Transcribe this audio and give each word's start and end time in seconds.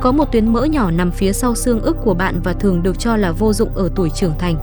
Có 0.00 0.12
một 0.12 0.32
tuyến 0.32 0.52
mỡ 0.52 0.64
nhỏ 0.64 0.90
nằm 0.90 1.10
phía 1.10 1.32
sau 1.32 1.54
xương 1.54 1.80
ức 1.80 1.96
của 2.04 2.14
bạn 2.14 2.40
và 2.44 2.52
thường 2.52 2.82
được 2.82 2.98
cho 2.98 3.16
là 3.16 3.32
vô 3.32 3.52
dụng 3.52 3.74
ở 3.74 3.90
tuổi 3.96 4.10
trưởng 4.10 4.34
thành. 4.38 4.56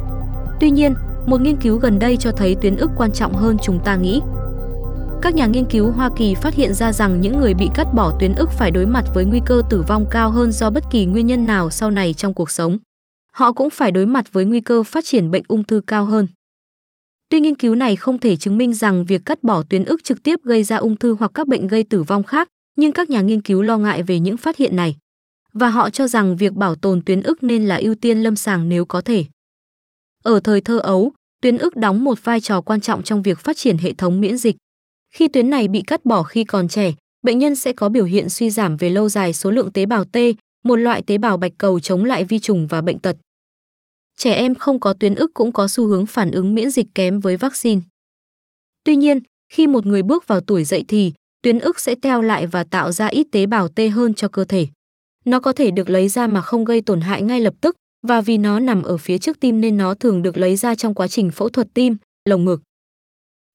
Tuy 0.60 0.72
nhiên, 0.72 0.94
một 1.26 1.42
nghiên 1.42 1.56
cứu 1.56 1.78
gần 1.78 2.00
đây 2.00 2.18
cho 2.18 2.32
thấy 2.32 2.56
tuyến 2.62 2.76
ức 2.76 2.92
quan 2.98 3.12
trọng 3.12 3.34
hơn 3.34 3.58
chúng 3.64 3.80
ta 3.86 3.96
nghĩ. 3.96 4.22
Các 5.22 5.36
nhà 5.36 5.46
nghiên 5.46 5.66
cứu 5.66 5.92
Hoa 5.92 6.10
Kỳ 6.18 6.36
phát 6.36 6.54
hiện 6.54 6.74
ra 6.74 6.94
rằng 6.94 7.22
những 7.22 7.40
người 7.40 7.54
bị 7.54 7.70
cắt 7.74 7.88
bỏ 7.94 8.18
tuyến 8.20 8.36
ức 8.36 8.50
phải 8.52 8.72
đối 8.72 8.86
mặt 8.86 9.06
với 9.14 9.26
nguy 9.26 9.42
cơ 9.46 9.62
tử 9.70 9.84
vong 9.88 10.06
cao 10.12 10.32
hơn 10.32 10.52
do 10.52 10.70
bất 10.70 10.84
kỳ 10.92 11.06
nguyên 11.06 11.28
nhân 11.28 11.46
nào 11.46 11.70
sau 11.70 11.92
này 11.92 12.14
trong 12.14 12.34
cuộc 12.34 12.52
sống. 12.52 12.78
Họ 13.32 13.52
cũng 13.52 13.70
phải 13.70 13.92
đối 13.92 14.06
mặt 14.06 14.34
với 14.34 14.46
nguy 14.46 14.62
cơ 14.62 14.84
phát 14.84 15.06
triển 15.06 15.32
bệnh 15.32 15.44
ung 15.48 15.64
thư 15.64 15.82
cao 15.88 16.06
hơn. 16.06 16.28
Tuy 17.30 17.40
nghiên 17.40 17.56
cứu 17.56 17.76
này 17.76 17.96
không 17.96 18.20
thể 18.20 18.36
chứng 18.36 18.58
minh 18.58 18.74
rằng 18.74 19.06
việc 19.06 19.22
cắt 19.26 19.44
bỏ 19.44 19.64
tuyến 19.70 19.86
ức 19.86 20.04
trực 20.04 20.24
tiếp 20.24 20.40
gây 20.44 20.64
ra 20.64 20.78
ung 20.78 20.96
thư 20.96 21.16
hoặc 21.20 21.32
các 21.34 21.48
bệnh 21.48 21.68
gây 21.68 21.84
tử 21.84 22.04
vong 22.04 22.24
khác, 22.24 22.48
nhưng 22.78 22.92
các 22.92 23.10
nhà 23.10 23.22
nghiên 23.22 23.42
cứu 23.42 23.62
lo 23.62 23.78
ngại 23.78 24.04
về 24.04 24.20
những 24.20 24.38
phát 24.38 24.58
hiện 24.58 24.76
này. 24.76 24.96
Và 25.60 25.70
họ 25.70 25.90
cho 25.90 26.08
rằng 26.08 26.36
việc 26.38 26.54
bảo 26.54 26.76
tồn 26.76 27.02
tuyến 27.02 27.22
ức 27.22 27.44
nên 27.44 27.66
là 27.66 27.76
ưu 27.76 27.96
tiên 27.96 28.24
lâm 28.24 28.36
sàng 28.36 28.70
nếu 28.70 28.86
có 28.86 29.02
thể. 29.02 29.26
Ở 30.24 30.40
thời 30.40 30.62
thơ 30.62 30.80
ấu, 30.80 31.12
tuyến 31.42 31.58
ức 31.58 31.76
đóng 31.76 32.04
một 32.04 32.24
vai 32.24 32.42
trò 32.42 32.62
quan 32.62 32.82
trọng 32.82 33.04
trong 33.04 33.22
việc 33.22 33.40
phát 33.40 33.58
triển 33.58 33.78
hệ 33.78 33.94
thống 33.94 34.22
miễn 34.22 34.38
dịch. 34.38 34.56
Khi 35.14 35.28
tuyến 35.28 35.50
này 35.50 35.68
bị 35.68 35.82
cắt 35.82 36.06
bỏ 36.06 36.24
khi 36.24 36.44
còn 36.44 36.68
trẻ, 36.68 36.94
bệnh 37.22 37.40
nhân 37.40 37.56
sẽ 37.56 37.74
có 37.74 37.90
biểu 37.90 38.06
hiện 38.06 38.30
suy 38.30 38.50
giảm 38.50 38.78
về 38.78 38.90
lâu 38.90 39.10
dài 39.10 39.34
số 39.34 39.52
lượng 39.52 39.72
tế 39.72 39.86
bào 39.86 40.06
T, 40.06 40.18
một 40.64 40.76
loại 40.76 41.02
tế 41.02 41.18
bào 41.18 41.38
bạch 41.38 41.52
cầu 41.58 41.80
chống 41.80 42.06
lại 42.06 42.24
vi 42.24 42.40
trùng 42.40 42.68
và 42.68 42.82
bệnh 42.82 43.00
tật. 43.00 43.18
Trẻ 44.18 44.34
em 44.34 44.56
không 44.56 44.80
có 44.80 44.94
tuyến 44.94 45.16
ức 45.16 45.32
cũng 45.34 45.52
có 45.52 45.68
xu 45.68 45.88
hướng 45.88 46.06
phản 46.06 46.32
ứng 46.32 46.56
miễn 46.56 46.72
dịch 46.72 46.88
kém 46.96 47.20
với 47.20 47.38
vaccine. 47.38 47.82
Tuy 48.84 48.96
nhiên, 48.96 49.20
khi 49.54 49.68
một 49.68 49.86
người 49.86 50.04
bước 50.04 50.28
vào 50.28 50.42
tuổi 50.42 50.64
dậy 50.64 50.86
thì, 50.88 51.14
tuyến 51.42 51.60
ức 51.60 51.80
sẽ 51.80 51.96
teo 51.96 52.22
lại 52.22 52.48
và 52.48 52.64
tạo 52.64 52.92
ra 52.92 53.08
ít 53.08 53.28
tế 53.32 53.46
bào 53.46 53.68
T 53.68 53.80
hơn 53.94 54.14
cho 54.14 54.28
cơ 54.28 54.46
thể. 54.46 54.68
Nó 55.26 55.40
có 55.40 55.54
thể 55.54 55.72
được 55.72 55.90
lấy 55.90 56.08
ra 56.08 56.28
mà 56.28 56.42
không 56.42 56.66
gây 56.66 56.82
tổn 56.82 57.02
hại 57.02 57.22
ngay 57.22 57.42
lập 57.42 57.54
tức, 57.62 57.76
và 58.08 58.22
vì 58.22 58.38
nó 58.38 58.60
nằm 58.60 58.84
ở 58.84 58.98
phía 58.98 59.18
trước 59.18 59.40
tim 59.40 59.62
nên 59.62 59.78
nó 59.78 59.94
thường 59.94 60.22
được 60.22 60.38
lấy 60.38 60.56
ra 60.56 60.76
trong 60.76 60.94
quá 60.94 61.08
trình 61.08 61.32
phẫu 61.32 61.50
thuật 61.50 61.68
tim, 61.74 61.98
lồng 62.30 62.46
ngực. 62.46 62.62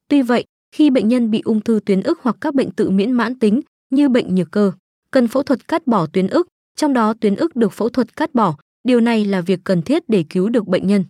Tuy 0.08 0.22
vậy, 0.22 0.44
khi 0.74 0.90
bệnh 0.90 1.08
nhân 1.08 1.30
bị 1.30 1.40
ung 1.44 1.60
thư 1.60 1.80
tuyến 1.86 2.02
ức 2.02 2.18
hoặc 2.22 2.36
các 2.40 2.54
bệnh 2.54 2.70
tự 2.70 2.90
miễn 2.90 3.12
mãn 3.12 3.38
tính 3.38 3.60
như 3.90 4.08
bệnh 4.08 4.34
nhược 4.34 4.50
cơ, 4.50 4.72
cần 5.10 5.28
phẫu 5.28 5.42
thuật 5.42 5.68
cắt 5.68 5.86
bỏ 5.86 6.06
tuyến 6.06 6.26
ức, 6.26 6.48
trong 6.76 6.92
đó 6.92 7.14
tuyến 7.20 7.36
ức 7.36 7.56
được 7.56 7.72
phẫu 7.72 7.88
thuật 7.88 8.16
cắt 8.16 8.34
bỏ, 8.34 8.56
điều 8.88 9.00
này 9.00 9.24
là 9.24 9.40
việc 9.40 9.60
cần 9.64 9.82
thiết 9.82 10.02
để 10.08 10.24
cứu 10.30 10.48
được 10.48 10.66
bệnh 10.66 10.86
nhân. 10.86 11.04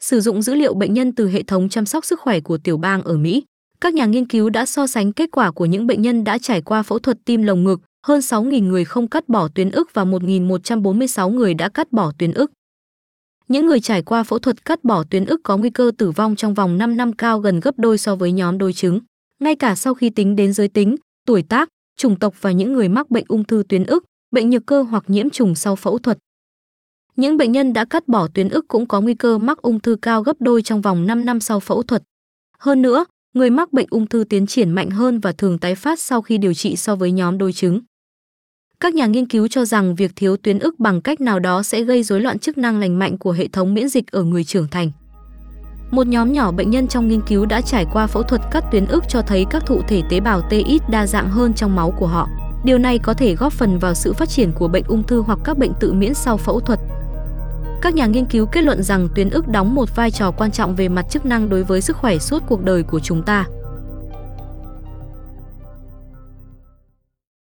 Sử 0.00 0.20
dụng 0.20 0.42
dữ 0.42 0.54
liệu 0.54 0.74
bệnh 0.74 0.94
nhân 0.94 1.14
từ 1.14 1.28
hệ 1.28 1.42
thống 1.42 1.68
chăm 1.68 1.86
sóc 1.86 2.04
sức 2.04 2.20
khỏe 2.20 2.40
của 2.40 2.58
tiểu 2.58 2.76
bang 2.76 3.02
ở 3.02 3.16
Mỹ, 3.16 3.44
các 3.80 3.94
nhà 3.94 4.06
nghiên 4.06 4.28
cứu 4.28 4.50
đã 4.50 4.66
so 4.66 4.86
sánh 4.86 5.12
kết 5.12 5.30
quả 5.32 5.50
của 5.50 5.66
những 5.66 5.86
bệnh 5.86 6.02
nhân 6.02 6.24
đã 6.24 6.38
trải 6.38 6.62
qua 6.62 6.82
phẫu 6.82 6.98
thuật 6.98 7.18
tim 7.24 7.42
lồng 7.42 7.64
ngực, 7.64 7.80
hơn 8.06 8.20
6.000 8.20 8.68
người 8.68 8.84
không 8.84 9.08
cắt 9.08 9.28
bỏ 9.28 9.48
tuyến 9.48 9.70
ức 9.70 9.90
và 9.94 10.04
1.146 10.04 11.30
người 11.30 11.54
đã 11.54 11.68
cắt 11.68 11.92
bỏ 11.92 12.12
tuyến 12.18 12.32
ức. 12.32 12.52
Những 13.48 13.66
người 13.66 13.80
trải 13.80 14.02
qua 14.02 14.22
phẫu 14.22 14.38
thuật 14.38 14.64
cắt 14.64 14.84
bỏ 14.84 15.04
tuyến 15.10 15.24
ức 15.24 15.40
có 15.42 15.56
nguy 15.56 15.70
cơ 15.70 15.90
tử 15.98 16.10
vong 16.10 16.36
trong 16.36 16.54
vòng 16.54 16.78
5 16.78 16.96
năm 16.96 17.12
cao 17.12 17.40
gần 17.40 17.60
gấp 17.60 17.78
đôi 17.78 17.98
so 17.98 18.16
với 18.16 18.32
nhóm 18.32 18.58
đối 18.58 18.72
chứng, 18.72 19.00
ngay 19.40 19.56
cả 19.56 19.74
sau 19.74 19.94
khi 19.94 20.10
tính 20.10 20.36
đến 20.36 20.52
giới 20.52 20.68
tính, 20.68 20.96
tuổi 21.26 21.42
tác, 21.42 21.68
chủng 21.96 22.18
tộc 22.18 22.34
và 22.40 22.52
những 22.52 22.72
người 22.72 22.88
mắc 22.88 23.10
bệnh 23.10 23.24
ung 23.28 23.44
thư 23.44 23.62
tuyến 23.68 23.84
ức, 23.84 24.04
bệnh 24.30 24.50
nhược 24.50 24.66
cơ 24.66 24.82
hoặc 24.82 25.04
nhiễm 25.06 25.30
trùng 25.30 25.54
sau 25.54 25.76
phẫu 25.76 25.98
thuật. 25.98 26.18
Những 27.16 27.36
bệnh 27.36 27.52
nhân 27.52 27.72
đã 27.72 27.84
cắt 27.84 28.08
bỏ 28.08 28.28
tuyến 28.34 28.48
ức 28.48 28.68
cũng 28.68 28.86
có 28.86 29.00
nguy 29.00 29.14
cơ 29.14 29.38
mắc 29.38 29.62
ung 29.62 29.80
thư 29.80 29.96
cao 30.02 30.22
gấp 30.22 30.36
đôi 30.40 30.62
trong 30.62 30.80
vòng 30.80 31.06
5 31.06 31.24
năm 31.24 31.40
sau 31.40 31.60
phẫu 31.60 31.82
thuật. 31.82 32.02
Hơn 32.58 32.82
nữa, 32.82 33.04
người 33.34 33.50
mắc 33.50 33.72
bệnh 33.72 33.86
ung 33.90 34.06
thư 34.06 34.24
tiến 34.24 34.46
triển 34.46 34.70
mạnh 34.70 34.90
hơn 34.90 35.20
và 35.20 35.32
thường 35.32 35.58
tái 35.58 35.74
phát 35.74 36.00
sau 36.00 36.22
khi 36.22 36.38
điều 36.38 36.54
trị 36.54 36.76
so 36.76 36.96
với 36.96 37.12
nhóm 37.12 37.38
đối 37.38 37.52
chứng. 37.52 37.80
Các 38.80 38.94
nhà 38.94 39.06
nghiên 39.06 39.26
cứu 39.26 39.48
cho 39.48 39.64
rằng 39.64 39.94
việc 39.94 40.12
thiếu 40.16 40.36
tuyến 40.36 40.58
ức 40.58 40.80
bằng 40.80 41.00
cách 41.00 41.20
nào 41.20 41.38
đó 41.38 41.62
sẽ 41.62 41.82
gây 41.82 42.02
rối 42.02 42.20
loạn 42.20 42.38
chức 42.38 42.58
năng 42.58 42.80
lành 42.80 42.98
mạnh 42.98 43.18
của 43.18 43.32
hệ 43.32 43.48
thống 43.48 43.74
miễn 43.74 43.88
dịch 43.88 44.10
ở 44.12 44.22
người 44.22 44.44
trưởng 44.44 44.68
thành. 44.68 44.90
Một 45.90 46.06
nhóm 46.06 46.32
nhỏ 46.32 46.52
bệnh 46.52 46.70
nhân 46.70 46.88
trong 46.88 47.08
nghiên 47.08 47.20
cứu 47.20 47.46
đã 47.46 47.60
trải 47.60 47.86
qua 47.92 48.06
phẫu 48.06 48.22
thuật 48.22 48.40
cắt 48.50 48.64
tuyến 48.72 48.86
ức 48.86 49.04
cho 49.08 49.22
thấy 49.22 49.46
các 49.50 49.66
thụ 49.66 49.82
thể 49.88 50.02
tế 50.10 50.20
bào 50.20 50.40
T 50.40 50.50
ít 50.50 50.82
đa 50.90 51.06
dạng 51.06 51.30
hơn 51.30 51.54
trong 51.54 51.76
máu 51.76 51.94
của 51.98 52.06
họ. 52.06 52.28
Điều 52.64 52.78
này 52.78 52.98
có 52.98 53.14
thể 53.14 53.34
góp 53.34 53.52
phần 53.52 53.78
vào 53.78 53.94
sự 53.94 54.12
phát 54.12 54.28
triển 54.28 54.52
của 54.52 54.68
bệnh 54.68 54.84
ung 54.84 55.02
thư 55.02 55.20
hoặc 55.20 55.38
các 55.44 55.58
bệnh 55.58 55.72
tự 55.80 55.92
miễn 55.92 56.14
sau 56.14 56.36
phẫu 56.36 56.60
thuật. 56.60 56.80
Các 57.82 57.94
nhà 57.94 58.06
nghiên 58.06 58.26
cứu 58.26 58.46
kết 58.46 58.62
luận 58.62 58.82
rằng 58.82 59.08
tuyến 59.14 59.30
ức 59.30 59.48
đóng 59.48 59.74
một 59.74 59.96
vai 59.96 60.10
trò 60.10 60.30
quan 60.30 60.50
trọng 60.50 60.76
về 60.76 60.88
mặt 60.88 61.06
chức 61.10 61.26
năng 61.26 61.48
đối 61.48 61.64
với 61.64 61.80
sức 61.80 61.96
khỏe 61.96 62.18
suốt 62.18 62.42
cuộc 62.48 62.64
đời 62.64 62.82
của 62.82 63.00
chúng 63.00 63.22
ta. 63.22 63.46